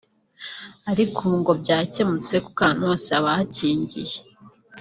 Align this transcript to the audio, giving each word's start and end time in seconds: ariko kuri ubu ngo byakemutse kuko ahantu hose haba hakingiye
ariko 0.91 1.15
kuri 1.19 1.27
ubu 1.27 1.37
ngo 1.41 1.51
byakemutse 1.61 2.33
kuko 2.45 2.59
ahantu 2.61 2.83
hose 2.89 3.07
haba 3.13 3.29
hakingiye 3.37 4.17